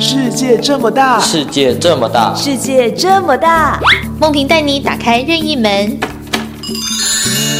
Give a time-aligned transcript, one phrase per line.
[0.00, 3.80] 世界这么大，世界这么大，世界这么大，
[4.20, 5.98] 梦萍带你打开任意门，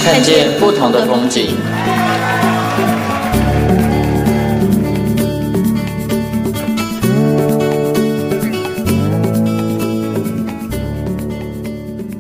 [0.05, 1.49] 看见不同的风景。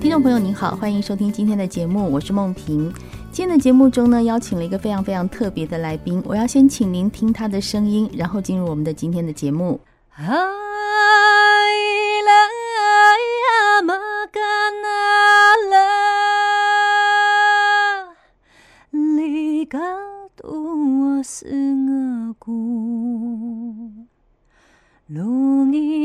[0.00, 2.92] 听众朋友您好，欢迎收听今天的节目，我是梦萍。
[3.30, 9.78] 今天的节目中呢，邀请了一个非常非常特别的来宾，我要先请您听他的声音，然后进入我们的今天的节目。
[10.18, 10.24] 啊，
[11.70, 12.32] 伊拉
[13.82, 13.94] 玛
[14.32, 14.40] 嘎
[14.82, 15.78] 娜，
[18.90, 19.80] 离港
[20.34, 20.42] 渡
[21.18, 23.92] 我思阿姑，
[25.06, 25.97] 侬尼。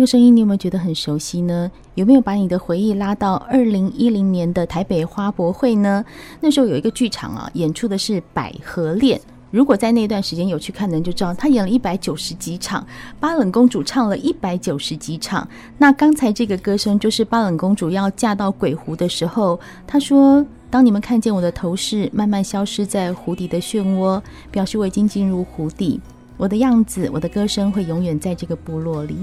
[0.00, 1.70] 这个声音你有没有觉得很熟悉呢？
[1.94, 6.02] 有没有把你的回忆拉到二零一零年的台北花博会呢？
[6.40, 9.18] 那时候有一个剧场啊，演出的是《百合恋》。
[9.50, 12.86] 如果在那段时间有去看的人就知道，他演了一百九十几场，
[13.20, 15.46] 巴冷公主唱了一百九十几场。
[15.76, 24.18] 那刚才这个歌声就是巴冷公主要嫁到鬼湖的时候，她说：“当你们看见我的头饰慢慢消失在湖底的漩涡，
[24.50, 26.00] 表示我已经进入湖底，
[26.38, 29.14] 我的样子，我的歌声会永远在这个部落里。”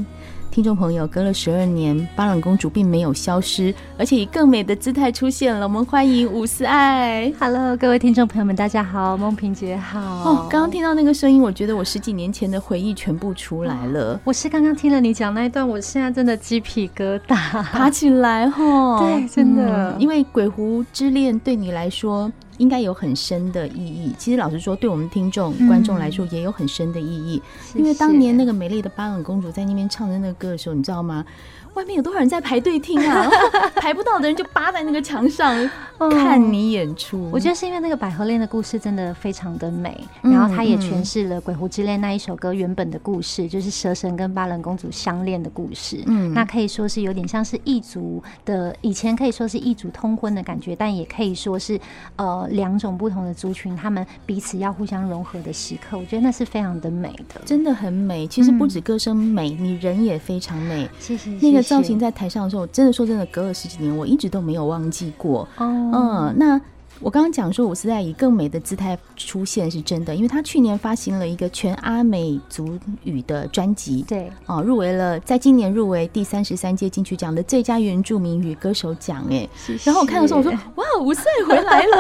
[0.50, 5.68] 听众朋友，隔了十二年，巴朗公主并没有消失，而且以更美的姿态出现了。
[5.68, 7.32] 我们欢迎伍思爱。
[7.40, 10.00] Hello，各位听众朋友们，大家好，梦萍姐好。
[10.00, 14.14] 哦，刚刚听到那个声音，我觉得我十几年前的回忆全部出来了。
[14.16, 19.00] 哦、 我是刚刚听了你讲那一段，我现在真的鸡皮疙瘩爬起来哈。
[19.06, 22.32] 对，真的、嗯，因为鬼狐之恋对你来说。
[22.58, 24.14] 应该有很深的意义。
[24.18, 27.42] 其实老实说，对我们听众、观众来说，也有很深的意义。
[27.74, 31.26] 嗯、因为当年那个美丽的巴冷公主在那边唱的那个歌的时候，你知道吗？
[31.74, 33.30] 外面有多少人在排队听啊？
[33.78, 35.56] 排不到的人就扒在那个墙上
[36.10, 37.18] 看你演出。
[37.28, 37.30] 嗯。
[37.32, 46.02] 我觉得是因为那个百合恋的故事真的非常的美，然后它也诠释了《鬼狐之恋》那一首歌原本的故事，就是蛇神跟巴冷公主相恋的故事。
[46.08, 51.80] 嗯，那可以说是有点像是异族的，以前可以说是异族通婚的感觉，但也可以说是
[52.16, 55.98] 呃两种不同的族群他们彼此要互相融合的时刻。
[55.98, 58.26] 我觉得那是非常的美的，真的很美。
[58.28, 60.90] 其实不止歌声美，你人也非常美。
[61.00, 61.30] 谢谢。
[61.42, 61.62] 那个。
[61.68, 65.48] 造型在台上的时候，真的说真的，隔了十几年，我一直都没有忘记过。
[65.58, 65.68] Oh.
[65.68, 66.62] 嗯，那。
[67.00, 79.48] 我刚刚讲说，伍思在以更美的姿态出现是真的，因为他去年发行了一个全阿美族语的专辑，对，哦，入围了，在今年入围第三十三届金曲奖的最佳原住民语歌手奖，哎，
[79.84, 81.98] 然后我看的时候，我说， 哇，伍思爱回来了，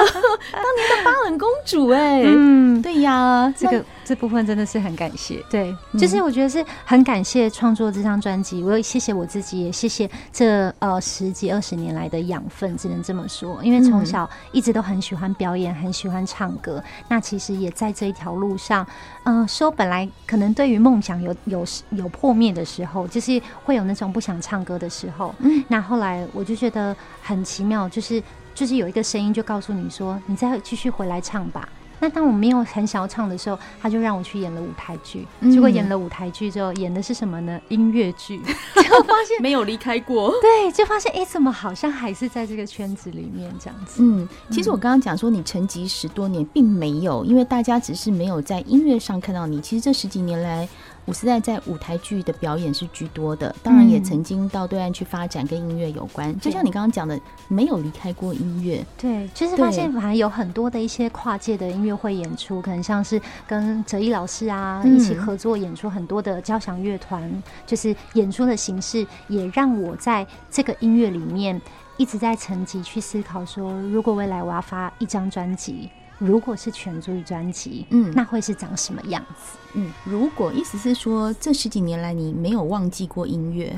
[0.51, 14.87] 当年的巴冷公主，哎，嗯，对呀，这个这部分真的是很感谢，对，就是我觉得是很感谢创作这张专辑，我也谢谢我自己，也谢谢这呃十几二十年来的养分，只能这么说，因为从小一直都。
[14.87, 16.81] 很喜欢表演，很喜欢唱歌。
[17.09, 18.87] 那其实也在这一条路上，
[19.25, 25.35] 嗯、呃，说本来可能对于梦想有有有破灭的时候，就是会有那种不想唱歌的时候。
[25.39, 28.23] 嗯，那后来我就觉得很奇妙，就是
[28.55, 31.67] 就是有一个声音就告诉你说，你再继续回来唱吧。
[31.99, 35.25] 那当我没有很想要唱的时候，他就让我去演了舞台剧。
[35.51, 37.59] 结果演了舞台剧之后，演的是什么呢？
[37.69, 38.39] 音乐剧。
[38.75, 40.31] 结果发现没有离开过。
[40.41, 44.01] 对，就发现哎，怎么好像还是在这个圈子里面这样子？
[44.03, 49.59] 嗯，其实我刚刚讲说你沉寂十多年，并没有，因为大家只是没有在音乐上看到你。
[49.61, 50.67] 其实这十几年来。
[51.07, 56.29] 伍思代在舞台剧的表演是居多的，当然也曾经到对岸去发展跟音乐有关。
[56.29, 58.85] 嗯、就像你刚刚讲的，没有离开过音乐。
[58.97, 71.59] 对，就是发现反而有很多的一些跨界的音乐会演出，可能像是跟哲一老师啊一起合作演出很多的交响乐团，嗯、就是演出的形式也让我在这个音乐里面
[71.95, 75.89] 一直在层级去思考说，说如果未来我要发一张专辑。
[76.17, 79.57] 如果是全族语专辑，嗯，那会是长什么样子？
[79.73, 83.75] 嗯，如果意思是说，这十几年来你没有忘记过音乐，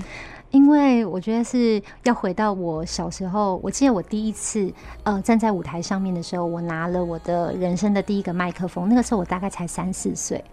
[0.52, 4.72] 因为我觉得是要回到我小时候，我记得我第一次
[5.04, 10.44] 呃站在舞台上面的时候，我拿了我的人生的第一个麦克风，那个时候我大概才三四岁，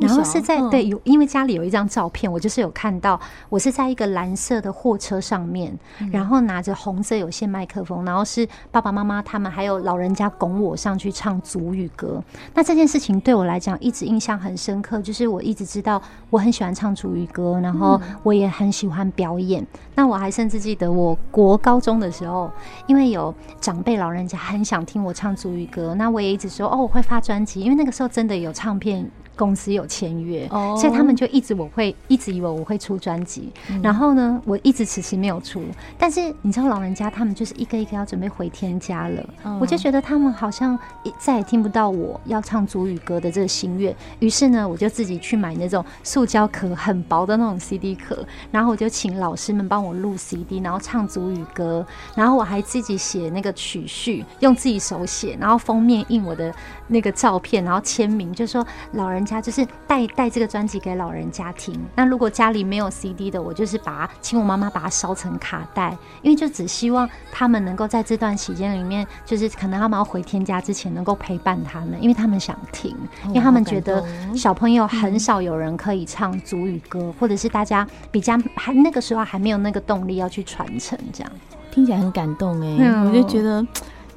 [0.00, 12.22] 然后是在、嗯、对有，因为家里有一张照片，我就是有看到我是在一个蓝色的货车上面，嗯、然后拿着红色有线麦克风，然后是爸爸妈妈他们还有老人家拱我上去唱族语歌。
[12.54, 16.00] 那这件事情对我来讲一直印象很深刻，就是我一直知道
[16.30, 19.39] 我很喜欢唱族语歌，然后我也很喜欢表演。
[19.40, 22.50] 演那我还甚至记得，我国高中的时候，
[22.86, 29.10] 因为有长辈老人家很想听我唱主语歌，那我也一直说哦，我会发专辑，因为那个时候真的有唱片。
[29.40, 30.78] 公司有签约，oh.
[30.78, 35.62] 所以他们就一直我会一直以为我会出专辑，嗯、然后呢，我一直迟迟没有出。
[35.96, 39.62] 但是你知道，老人家他们就是一个一个要准备回天家了，oh.
[39.62, 40.78] 我就觉得他们好像
[41.18, 43.96] 再也听不到我要唱主语歌的这个心愿。
[44.18, 48.22] 于是呢，我就自己去买那种塑胶壳很薄的那种 CD 壳，
[48.52, 56.54] 然后我就请老师们帮我录 CD，然后唱主语歌，然后我还自己写那个曲序，用自己手写，然后封面印我的
[56.88, 59.24] 那个照片，然后签名，就说老人。
[59.30, 61.78] 家就是带带这个专辑给老人家听。
[61.94, 72.96] 那如果家里没有 CD 的，我就是把它请我妈妈把它烧成卡带，因为就只希望他们能够在这段期间里面，就是可能他们要回天家之前，能够陪伴他们，因为他们想听，
[73.28, 74.04] 因为他们觉得
[74.34, 81.32] 小朋友很少有人可以唱祖语歌，或者是大家比较还那个时候还没有那个动力要去传承，这样
[81.70, 83.64] 听起来很感动哎、欸，我就觉得。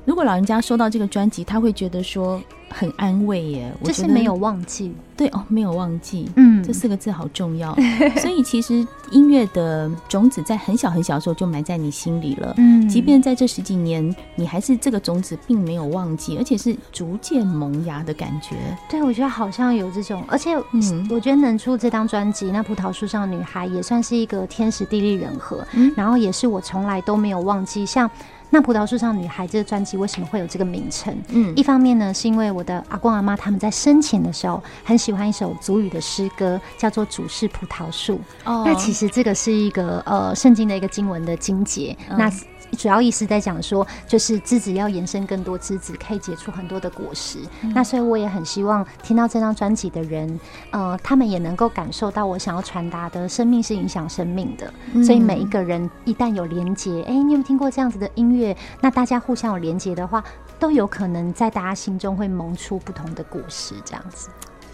[0.05, 2.41] 如果老人家收到这个专辑，他会觉得说
[2.73, 3.71] 很安慰耶。
[3.79, 7.73] 我就是没有忘记，对哦，没有忘记，嗯，这四个字好重要。
[8.17, 12.53] 所以其实音乐的种子在很小很小的时候就埋在你心里了。
[12.57, 18.55] 嗯，即便在这十几年，你还是这个种子并没有忘记，而且是逐渐萌芽的感觉。
[18.89, 28.09] 对，我觉得好像有这种，而且嗯，我觉得能出这张专辑，那葡萄树上女孩也算是一个天时地利人和，嗯，然后也是我从来都没有忘记，像。
[28.53, 31.11] 那葡萄树上女孩这个专辑为什么会有这个名称？
[31.29, 38.13] 嗯，一方面呢，是因为我的阿公阿妈他们在生前的时候很喜欢一首祖语的诗歌，叫做《主是葡萄树》。
[38.45, 41.97] 哦，那其实这个是一个呃圣经的一个经文的经节。
[42.11, 42.31] 嗯、那
[42.77, 47.37] 主要意思在讲说，就是枝子要延伸更多枝子，可以结出很多的果实。
[47.61, 50.39] 嗯、那所以我也很希望听到这张专辑的人，
[50.71, 54.73] 呃，他们也能够感受到我想要传达的生命是影响生命的。
[54.93, 58.42] 嗯、所以每一个人一旦有连接，哎、欸，你有没有听过这样子的音乐？
[58.81, 60.23] 那大家互相有连接的话，
[60.59, 64.29] 都有可能在大家心中会萌出不同的故事，这样子。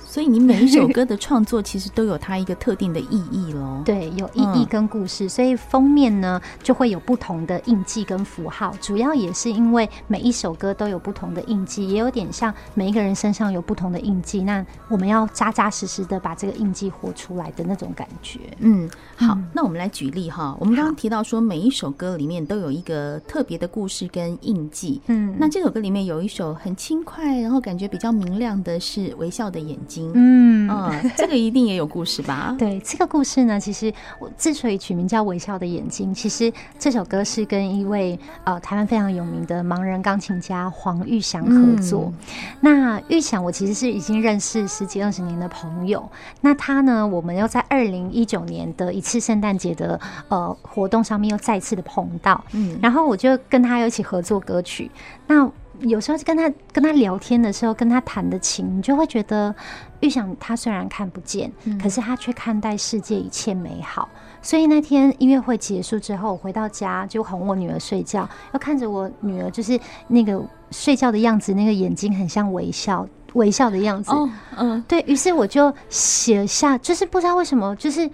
[0.10, 3.82] 所以你每一首歌的创作其实都有它一个特定的意义喽。
[3.86, 8.74] 对，有意义跟故事，嗯、所以封面呢就会有不同的印记跟符号。
[8.82, 14.42] 主要也是因为每一首歌都有不同的印记，也有点像每一个人身上有不同的印记。
[14.42, 18.40] 那我们要扎扎实实的把这个印记活出来的那种感觉。
[18.62, 20.58] 嗯，好，嗯、那我们来举例哈。
[20.60, 25.00] 我们刚刚提到说每一首歌里面都有一个特别的故事跟印记。
[25.06, 29.99] 嗯，那这首歌里面有一首很轻快，然后感觉比较明亮的是微笑的眼睛。
[30.14, 32.56] 嗯，哦， 这个一定也有故事吧？
[32.58, 42.12] 对，这个故事呢，其实我之所以取名叫《微笑的眼睛》，其实这首歌是跟一位呃台湾非常有名的盲人钢琴家黄玉祥合作。
[42.12, 42.14] 嗯、
[42.62, 46.10] 那玉祥，我其实是已经认识十几二十年的朋友。
[46.42, 52.44] 那他呢，我们又在二零一九年的一次圣诞节的呃活动上面又再次的碰到。
[52.54, 54.90] 嗯，然后我就跟他一起合作歌曲。
[55.28, 55.50] 那
[55.82, 59.56] 有时候跟他跟他聊天的时候，跟他弹的琴，你就会觉得，
[60.02, 64.08] 玉祥他虽然看不见，嗯、可是他却看待世界一切美好。
[64.42, 70.42] 所以那天音乐会结束之后，我回到家就哄我女儿睡觉，要看着我女儿就是那个
[70.72, 74.12] 睡觉的样子，那个眼睛很像微笑微笑的样子。
[74.12, 78.10] 哦，嗯，对，于是我就写下，就是不知道为什么，就是。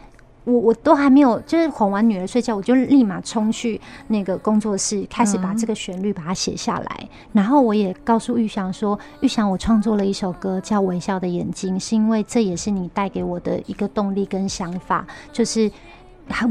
[0.46, 7.10] 我我都还没有，就是哄完女儿睡觉，我就立马冲去那个工作室，开始把这个旋律把它写下来。
[7.34, 15.70] 然后我也告诉玉祥说：“玉祥，我创作了一首歌叫《微笑的眼睛》，是因为这也是你带给我的一个动力跟想法，就是。”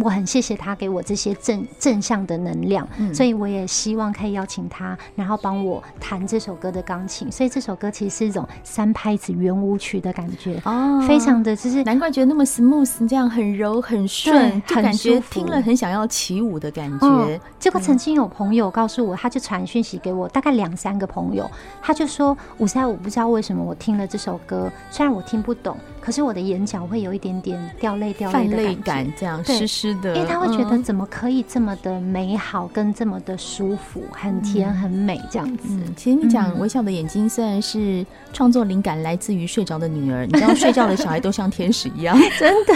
[0.03, 7.31] 我很谢谢他给我这些正正向的能量，嗯、所以我也希望可以邀请他，然后帮我弹这首歌的钢琴。
[7.31, 17.07] 所以这首歌其实是一种三拍子圆舞曲的感觉哦，非常的就是难怪觉得那么 smooth，这样很柔很顺，就感觉听了很想要起舞的感觉。
[17.07, 21.51] 嗯、结果曾经有朋友告诉我，他就传讯息给我，大概两三个朋友，
[21.83, 30.83] 他就说：“五三，我不知道为什么我听了这首歌，虽然我听不懂。”可是我的眼角会有一点点掉泪掉泪的泪感，这样湿湿的，因为他会觉得嗯。
[30.83, 35.69] 怎么可以这么的美好，跟这么的舒服，很甜很美这样子。
[35.71, 42.75] 嗯，其实你讲嗯微笑的眼睛，虽然是创作灵感来自于睡着的女儿，你知道睡觉的小孩都像天使一样， 真的。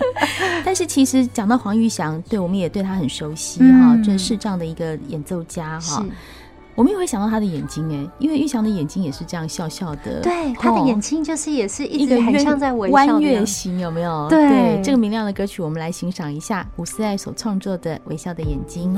[0.64, 3.78] 但是其实讲到黄玉祥，对我们也对他很熟悉嗯。
[3.78, 6.02] 哈，就是视障的一个演奏家哈。
[6.02, 6.10] 是。
[6.74, 14.28] 我们也会想到他的眼睛哎，因为玉祥的眼睛也是这样笑笑的，对，他的哦眼睛就是也是一直很像在微笑弯月形，有没有？
[14.28, 18.94] 对这个明亮的歌曲，我们来欣赏一下伍思爱所创作的《微笑的眼睛》。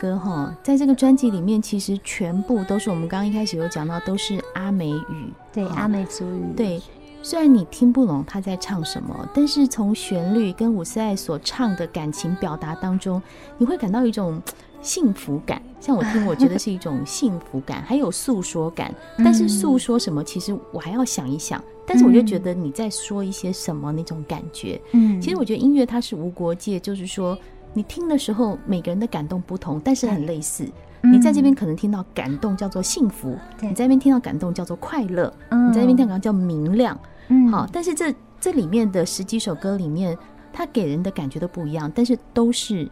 [0.00, 6.80] 歌哈，在这个专辑里面，其实全部都是我们刚刚一开始有讲到，都是阿美语，对，哦阿美族语，对。
[7.22, 13.20] 虽然你听不懂他在唱什么，但是从旋律跟伍思爱所唱的感情表达当中，
[13.58, 14.40] 你会感到一种
[14.80, 15.60] 幸福感。
[15.78, 18.90] 像我听，我觉得是一种幸福感，还有诉说感。
[19.18, 21.62] 但是诉说什么，其实我还要想一想。
[21.86, 24.80] 但是我就觉得你在说一些什么那种感觉。
[24.92, 27.36] 嗯，其实我觉得音乐它是无国界，就是说
[27.72, 30.68] 你听的时候，每个人的感动不同，但是很类似。
[31.02, 36.98] 你在这边可能听到感动叫做幸福，你在那边听到感动叫做快乐，你在那边听到叫明亮。
[37.28, 40.14] 嗯，好，但是这这里面的十几首歌里面，
[40.52, 42.86] 它给人的感觉都不一样，但是都是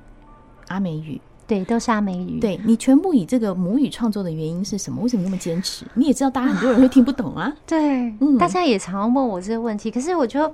[0.69, 1.21] 阿美语。
[1.47, 2.41] 对，都是阿美语。
[2.41, 5.03] 对，你全部以这个母语创作的原因是什么？
[5.03, 5.85] 为什么那么坚持？
[5.95, 7.53] 你也知道，大家很多人会听不懂啊。
[7.67, 10.51] 对，嗯，大家也常常问我这个问题，可是我就。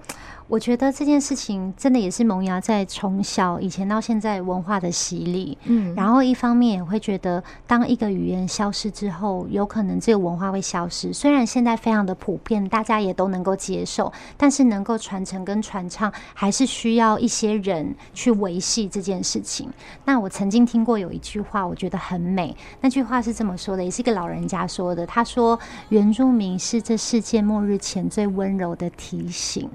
[0.47, 11.13] 我觉得这件事情真的也是萌芽在从小以前到现在文化的洗礼，嗯，然后一方面也会觉得，当一个语言消失之后，有可能这个文化会消失。
[11.15, 19.71] 虽然现在非常的普遍，大家也都能够接受，但是能够传承跟传唱，还是需要一些人去维系这件事情。
[20.05, 25.59] 那我曾经听过有一句话，我觉得很美，那句话是这么说的，也是一个老人家说的，他说
[25.89, 29.69] ：“原住民是这世界末日前最温柔的提醒。”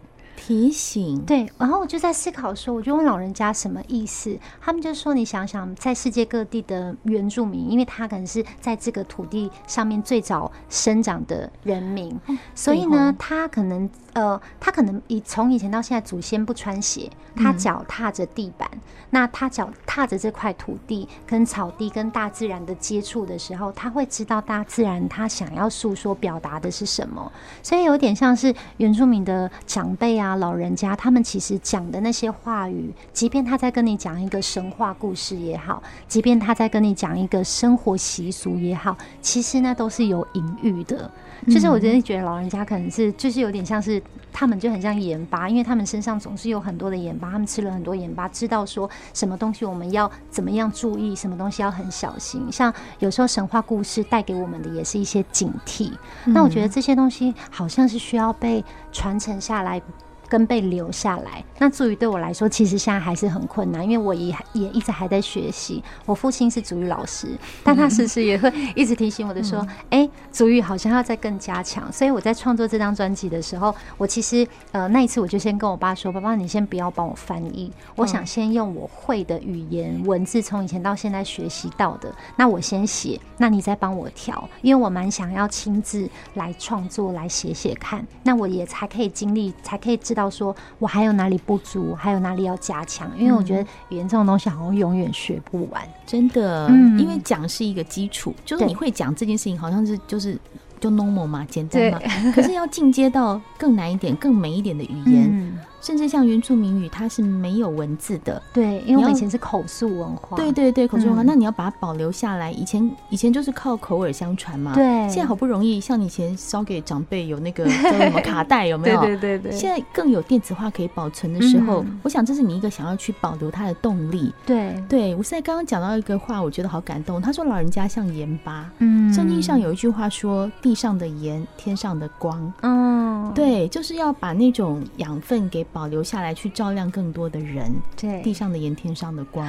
[0.49, 1.21] 提醒。
[1.27, 4.35] 对，然后我就在思考说，我就问老人家什么意思？
[4.59, 12.19] 他们就说：你想想，在世界各地的原住民，因为他可能是在这个土地上面最早生长的人民，
[12.55, 18.67] 所以呢，他可能呃，他可能以从以前到现在，祖先不穿鞋，他脚踏着地板，
[19.11, 30.37] 那他脚踏着这块土地，跟草地、跟大自然的接触的时候，他会知道大自然他想要诉说、表达的是什么，所以有点像是原住民的长辈啊。
[30.39, 41.09] 老人家他们其实讲的那些话语，即便他在跟你讲一个神话故事也好，即便他在跟你讲一个生活习俗也好，其实那都是有隐喻的。
[41.47, 44.01] 就是我真的觉得老人家可能是就是有点像是
[44.33, 52.45] 他们就很像盐巴，因为他们身上总是有很多的盐巴，他们吃了很多盐巴，知道说什么东西我们要怎么样注意，什么东西要很小心。
[52.51, 55.93] 像有时候神话故事带给我们的也是一些警惕。
[56.25, 59.81] 那我觉得这些东西好像是需要被传承下来。
[60.29, 65.83] 跟被留下来，那主语对我来说，其实现在还是很困难，因为我也也一直还在学习。
[66.05, 67.27] 我父亲是主语老师，
[67.63, 93.09] 但他时时也会 一直提醒我的说：“哎、嗯，族语好像要再更加强。”所以我在创作这张专辑的时候，我其实呃那一次我就先跟我爸说：“爸爸，你先不要帮我翻译，我想先用我会的语言文字，从以前到现在学习到的，那我先写，那你再帮我调，因为我蛮想要亲自来创作，来写写看，那我也才可以经历，才可以知道。”到说我还有哪里不足，还有哪里要加强？
[93.17, 96.67] 因为我觉得语言这种东西好像永远学不完，真的。
[96.67, 100.37] 嗯，因为讲是一个基础，就是你会讲这件事情，好像是就是
[100.79, 101.99] 就 normal 嘛，简单嘛。
[102.35, 108.41] 可是要进阶到更难一点、更美一点的语言，甚至像原住民语，它是没有文字的。
[108.53, 110.37] 对，因为我们以前是口述文化。
[110.37, 112.51] 对对对，口述文化，嗯、那你要把它保留下来。
[112.51, 114.73] 以前以前就是靠口耳相传嘛。
[114.73, 114.83] 对。
[115.09, 118.99] 现在好不容易，像以前烧给长辈有那个 叫什么卡带，有没有？
[119.01, 119.51] 对对对对。
[119.51, 124.33] 现在更有电子化可以保存的时候，嗯、我想这是你一个想要去保留它的动力。
[124.45, 127.21] 对对，我现在刚刚讲到一个话，我觉得好感动。
[127.21, 128.69] 他说老人家像盐巴。
[128.79, 129.13] 嗯。
[129.13, 133.31] 圣经上有一句话说：“地上的盐，天上的光。”嗯。
[133.33, 137.73] 对，就是要把那种养分给保留下来，去照亮更多的人。
[137.95, 139.45] 对，地上的盐，天上的光，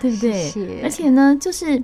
[0.00, 0.80] 对不对？
[0.82, 1.82] 而且呢，就是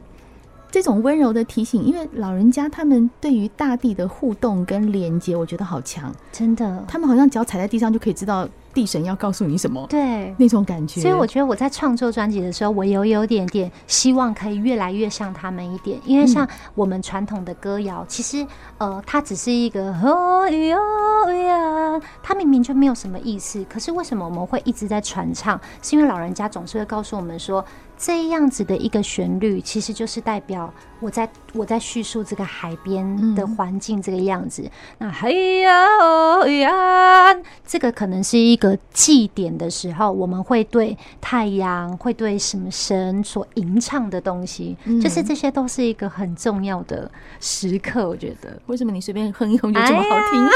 [0.71, 6.85] 这种温柔的提醒，因为老人家他们对于大地的互动跟连接，我觉得好强，真的。
[6.87, 8.49] 他们好像脚踩在地上就可以知道。
[8.73, 9.87] 地神要告诉你什么？
[9.89, 11.01] 对，那种感觉。
[11.01, 18.47] 所以我觉得我在创作专辑的时候，我有有点点希望可以越来越像他们一点，因为像我们传统的歌谣，其实
[18.79, 25.61] 呃，它只是一个哦哟呀，它明明就没有什么意思，可是为什么我们会一直在传唱？
[25.83, 27.65] 是因为老人家总是会告诉我们说，
[28.03, 34.63] 这样子的一个旋律，其实就是代表我在我在叙述这个海边的环境这个样子。
[34.63, 48.09] 嗯、那嘿呀哦呀，这个可能是一个祭典的时候，我们会对太阳、会对什么神所吟唱的东西，嗯、就是这些都是一个很重要的时刻。
[48.09, 50.49] 我觉得，为什么你随便哼一哼就这么好听？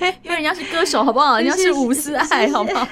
[0.00, 1.38] 哎、 因为人家是歌手，好不好？
[1.38, 2.86] 人家是伍思爱， 好不好？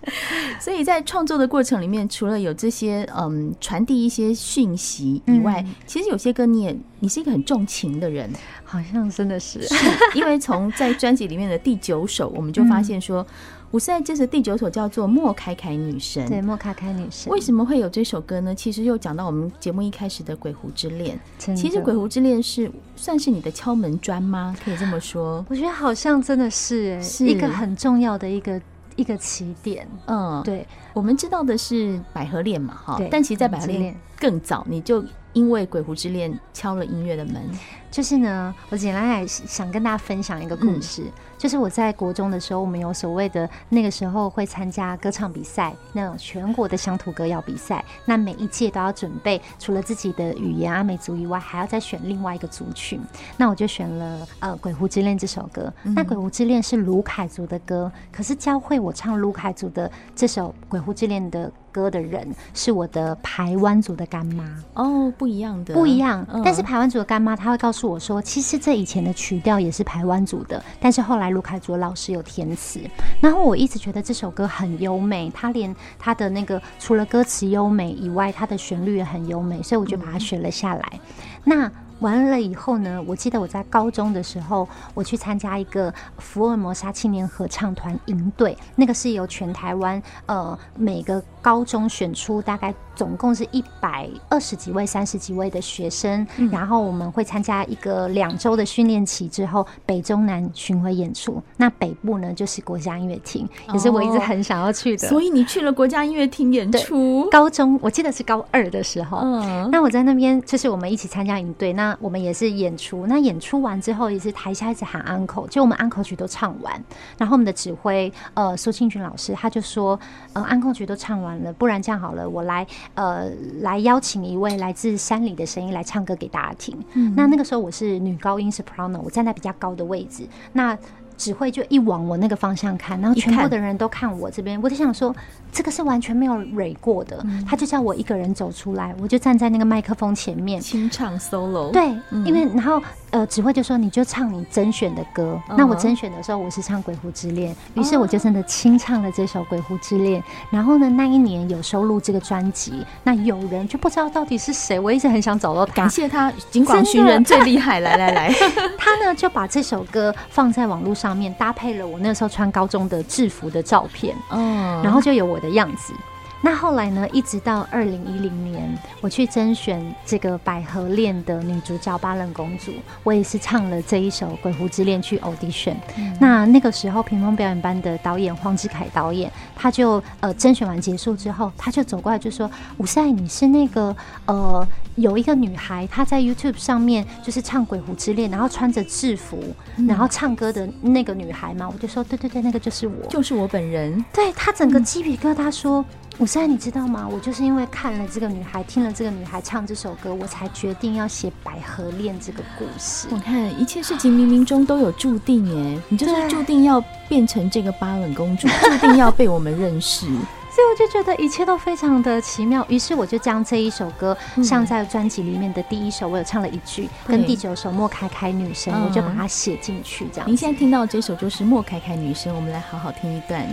[0.58, 2.77] 所以在创作的过程里面，除了有这些。
[2.78, 8.30] 些嗯，传递一些讯息以外，嗯、其实有些歌你也你是一个很重情的人，
[8.64, 9.74] 好像真的是，是
[10.14, 13.26] 因为从在专辑里面的第九首，我们就发现说，
[13.70, 18.54] 我现在这是第九首叫做《莫凯凯女神》，对，莫凯凯女神为什么会有这首歌呢？
[18.54, 21.18] 其实又讲到我们节目一开始的《鬼狐之恋》，
[21.56, 24.54] 其实《鬼狐之恋》是算是你的敲门砖吗？
[24.64, 25.44] 可以这么说？
[25.48, 28.60] 我觉得好像真的是，哎，是一个很重要的一个。
[28.98, 36.36] 一个起点，嗯，对，我们知道的是百合恋嘛，哈，但其实，在百合恋更早，你就因为鬼狐之恋。
[36.52, 37.40] 敲了音乐的门。
[37.88, 53.00] 就是呢，我简单来想跟大家分享一个故事，嗯、就是我在国中的时候，我们有所谓的那个时候会参加歌唱比赛，那种全国的乡土歌谣比赛，那每一届都要准备，除了自己的语言阿美族以外，还要再选另外一个族群。
[53.36, 55.72] 那我就选了呃《鬼狐之恋》这首歌。
[55.84, 64.44] 嗯、那《鬼狐之恋》是卢凯族的歌，可是教会我唱卢凯族的这首《鬼狐之恋》的歌的人是我的排湾族的干妈。
[64.74, 66.26] 哦，不一样的，不一样。
[66.32, 67.96] 嗯、但是排湾族的干妈，她会告诉我。
[67.96, 72.80] 说，其实这以前的曲调也是排湾族的，但是后来卢凯卓老师有填词，
[73.20, 80.84] 然后我一直觉得这首歌很优美，它连它的那个除了歌词优美以外，它的旋律也很优美，所以我就把它学了下来。
[80.92, 81.00] 嗯、
[81.44, 81.72] 那。
[82.00, 101.42] 完了以后呢，我记得我在高中的时候，我去参加一个福尔摩沙青年合唱团营队，那个是由全台湾呃每个高中选出大概总共是一百二十几位、三十几位的学生，嗯、然后我们会参加一个两周的训练期之后，北中南巡回演出。
[101.56, 105.06] 那北部呢就是国家音乐厅，也是我一直很想要去的。
[105.06, 107.28] 哦、所以你去了国家音乐厅演出？
[107.30, 111.87] 高中我记得是高二的时候，嗯，那我在那边就是我们一起参加营队那。
[111.88, 116.84] 那我们也是演出，那演出完之后也是台下一直喊安口，就我们安口曲都唱完，
[117.16, 119.98] 然后我们的指挥呃苏庆群老师他就说，
[120.34, 123.30] 呃安口曲都唱完了，不然这样好了，我来呃
[123.62, 126.78] 来邀请一位来自山里的声音来唱歌给大家听。
[126.92, 130.76] 嗯、那那个时候我是女高音 soprano，我站在比较高的位置，那
[131.18, 135.14] 指挥就一往我那个方向看，然后全部的人都看我这边，我就想说。
[135.50, 141.70] 这个是完全没有蕊过的，嗯、他就叫我一个人走出来，我就站在那个麦克风前面清唱 solo。
[141.70, 145.40] 对，嗯、因为然后呃，指挥就说你就唱你甄选的歌。
[145.48, 150.20] 嗯、那我甄选的时候我是唱《鬼狐之恋》，于是我就真的清唱了这首《鬼狐之恋》。
[150.50, 155.72] 然后呢，那一年有收录这个专辑，那有人就不知道到底是谁，我一直很想找到他。
[155.72, 158.32] 感谢他，警广寻人最厉害，来来来，
[158.76, 165.94] 他呢就把这首歌放在网络上面，搭配了我那时候穿高中的制服的照片，嗯，然后就有我的样子。
[166.40, 167.06] 那后来呢？
[167.12, 172.72] 一直到二零一零年，我去甄选这个百合恋的女主角巴冷公主，
[173.02, 175.74] 我也是唱了这一首《鬼狐之恋》去 audition。
[175.96, 182.48] 嗯、那那个时候，屏风表演班的导演黄志凯导演，他就呃甄选完结束之后，他就走过来就说
[182.78, 183.94] ：“伍思爱，你是那个
[184.26, 189.42] 呃有一个女孩，她在 YouTube 上面就是唱《鬼狐之恋》，然后穿着制服，
[189.88, 195.84] 然后唱歌的那个女孩嘛？”我就说：“对对对，那个就是我，就是我本人。”对，他整个鸡皮疙瘩说。
[196.18, 197.08] 伍思爱，你知道吗？
[197.08, 203.06] 我就是因为看了这个女孩，听了这个女孩唱这首歌，我才决定要写《百合恋》这个故事。
[203.12, 210.06] 我看一切事情冥冥中都有注定，哎，你就是注定要变成这个巴冷公主，注定要被我们认识。
[210.50, 212.66] 所以我就觉得一切都非常的奇妙。
[212.68, 220.08] 于是我就将这一首歌，像在专辑里面的第一首，我有唱了一句，跟第九首《莫开开女生》，我就把它写进去。
[220.12, 223.46] 这样，您现在听到这首就是《莫开开女生》，我们来好好听一段。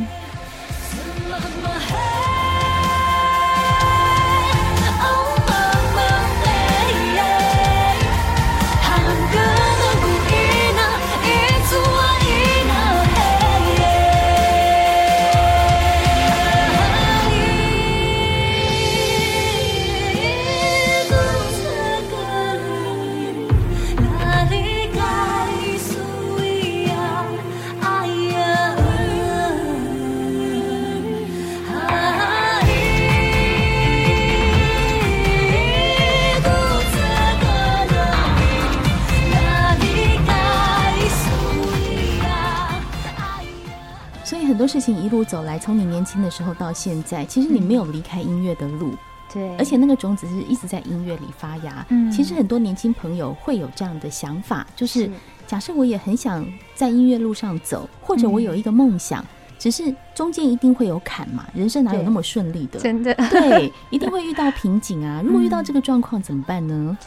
[44.66, 48.96] 多事情一路走来，从你年轻的时候到现在，其实你没有离开音乐的路，
[49.32, 51.86] 对，而且那个种子是一直在音乐里发芽。
[51.90, 55.08] 嗯，其实很多年轻朋友会有这样的想法，就是
[55.46, 59.24] 假设我也很想在音乐路上走，或者我有一个梦想，
[59.60, 62.80] 只是中间一定会有坎嘛，人生哪有那么顺利的？
[62.80, 65.22] 真的，对，一定会遇到瓶颈啊。
[65.24, 66.98] 如果遇到这个状况怎么办呢？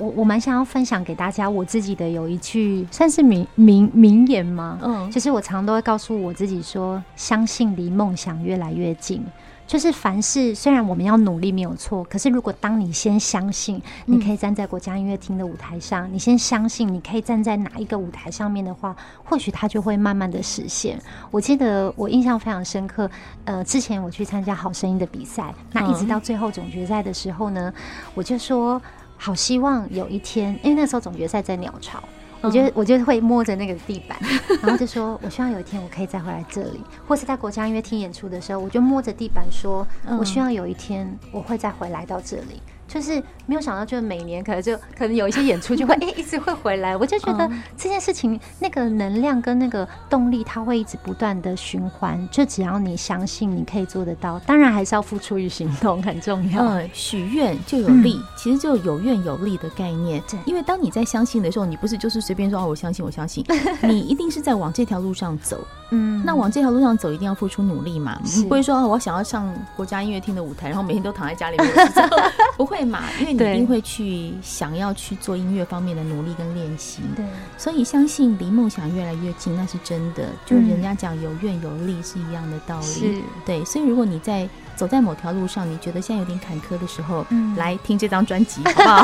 [0.00, 4.78] 我我蛮想要分享给大家我自己的有一句算是名名名言吗？
[4.82, 9.22] 嗯，就是我常常都会告诉我自己说，相信离梦想越来越近。
[9.66, 20.98] 就是凡事虽然我们要努力没有错，可是如果当你先相信你可以站在国家音乐厅的舞台上，嗯，你先相信你可以站在哪一个舞台上面的话，或许它就会慢慢的实现。
[21.30, 23.08] 我记得我印象非常深刻，
[23.44, 27.72] 呃，之前我去参加好声音的比赛，那一直到最后总决赛的时候呢，
[28.14, 28.80] 我就说。
[29.22, 32.02] 好希望有一天，因为那时候总决赛在鸟巢，
[32.40, 34.18] 我觉得我就会摸着那个地板，
[34.62, 39.86] 然后就说，我希望有一天我可以再回来这里，或是在国家音乐厅演出的时候，我就摸着地板说，
[40.18, 42.62] 我希望有一天我会再回来到这里。
[42.92, 52.28] 就是没有想到，就是每年可能就可能有一些演出就会哎、 欸、一直会回来，我就觉得这件事情那个能量跟那个动力，它会一直不断的循环。
[52.32, 56.64] 就只要你相信你可以做得到，当然还是要付出与行动很重要。
[56.64, 60.20] 嗯，许愿就有力，嗯、其实就有愿有力的概念。
[60.44, 63.44] 因为当你在相信的时候，你不是就是随便说哦，我相信，我相信，
[63.82, 65.64] 你一定是在往这条路上走。
[65.92, 68.20] 嗯，那往这条路上走，一定要付出努力嘛。
[68.36, 71.68] 你不会说我想要上国家音乐厅的舞台，然后每天都躺在家里面，
[72.56, 73.04] 不会嘛？
[73.20, 77.02] 因为你一定会去想要去做音乐方面的努力跟练习。
[77.14, 77.24] 对，
[77.56, 80.24] 所以相信离梦想越来越近，那是真的。
[80.44, 82.86] 就人家讲有愿有力是一样的道理。
[82.86, 83.64] 是，对。
[83.64, 89.02] 所以如果你在走在某条路上，你觉得现在有点坎坷的时候，嗯，来听这张专辑，好不好？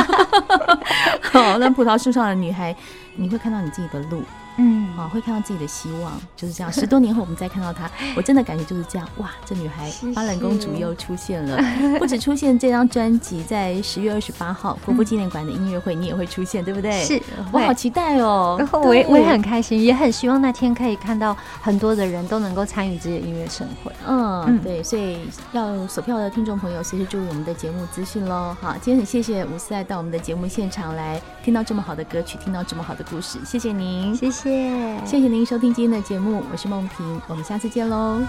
[1.53, 2.75] 好，那葡萄树上的女孩，
[3.17, 4.23] 你会看到你自己的路。
[4.59, 6.73] 嗯，好，会看到自己的希望，就是这样。
[6.73, 9.07] 十多年后，我们再看到她， 我真的感觉就是这样。
[9.19, 11.63] 哇，这女孩巴兰公主又出现了，
[12.01, 17.05] 不止出现这张专辑，在十月二十八号国父纪念馆的音乐会，你也会出现，对不对？
[17.05, 17.21] 是，
[17.53, 18.57] 我好期待哦。
[18.59, 23.93] 然后我也我也很开心，也很希望那天可以看到很多的人都能够参与这些音乐盛会。
[24.07, 28.57] 嗯，对，所以要索票的听众朋友，随时注意我们的节目资讯喽。
[28.59, 34.73] 好，今天很谢谢吴思爱到我们的节目现场来，听到这么好的歌曲，听到这么好的故事，谢谢您，谢谢。
[35.05, 38.21] 谢谢您收听今天的节目，我是梦萍，我们下次见喽。